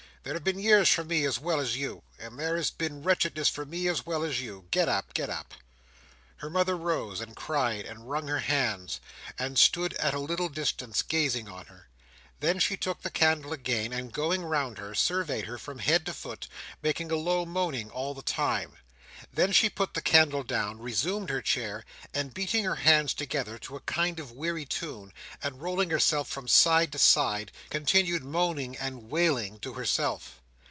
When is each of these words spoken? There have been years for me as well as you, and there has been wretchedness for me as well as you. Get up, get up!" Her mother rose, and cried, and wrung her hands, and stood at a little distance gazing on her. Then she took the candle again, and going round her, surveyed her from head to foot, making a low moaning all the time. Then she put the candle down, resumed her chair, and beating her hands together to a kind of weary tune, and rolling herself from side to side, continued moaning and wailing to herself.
There 0.23 0.35
have 0.35 0.43
been 0.43 0.59
years 0.59 0.87
for 0.87 1.03
me 1.03 1.25
as 1.25 1.39
well 1.39 1.59
as 1.59 1.75
you, 1.75 2.03
and 2.19 2.37
there 2.37 2.55
has 2.55 2.69
been 2.69 3.01
wretchedness 3.01 3.49
for 3.49 3.65
me 3.65 3.87
as 3.87 4.05
well 4.05 4.23
as 4.23 4.39
you. 4.39 4.67
Get 4.69 4.87
up, 4.87 5.15
get 5.15 5.31
up!" 5.31 5.55
Her 6.37 6.49
mother 6.51 6.77
rose, 6.77 7.21
and 7.21 7.35
cried, 7.35 7.85
and 7.85 8.07
wrung 8.07 8.27
her 8.27 8.41
hands, 8.41 8.99
and 9.39 9.57
stood 9.57 9.95
at 9.95 10.13
a 10.13 10.19
little 10.19 10.47
distance 10.47 11.01
gazing 11.01 11.49
on 11.49 11.65
her. 11.65 11.87
Then 12.39 12.59
she 12.59 12.77
took 12.77 13.01
the 13.01 13.09
candle 13.09 13.51
again, 13.51 13.91
and 13.91 14.13
going 14.13 14.43
round 14.43 14.77
her, 14.77 14.93
surveyed 14.93 15.45
her 15.47 15.57
from 15.57 15.79
head 15.79 16.05
to 16.05 16.13
foot, 16.13 16.47
making 16.83 17.09
a 17.09 17.15
low 17.15 17.43
moaning 17.43 17.89
all 17.89 18.13
the 18.13 18.21
time. 18.21 18.77
Then 19.31 19.51
she 19.51 19.69
put 19.69 19.93
the 19.93 20.01
candle 20.01 20.41
down, 20.41 20.79
resumed 20.79 21.29
her 21.29 21.43
chair, 21.43 21.85
and 22.11 22.33
beating 22.33 22.63
her 22.63 22.77
hands 22.77 23.13
together 23.13 23.59
to 23.59 23.75
a 23.75 23.79
kind 23.81 24.19
of 24.19 24.31
weary 24.31 24.65
tune, 24.65 25.13
and 25.43 25.61
rolling 25.61 25.91
herself 25.91 26.27
from 26.27 26.47
side 26.47 26.91
to 26.93 26.97
side, 26.99 27.51
continued 27.69 28.23
moaning 28.23 28.75
and 28.77 29.11
wailing 29.11 29.59
to 29.59 29.73
herself. 29.73 30.39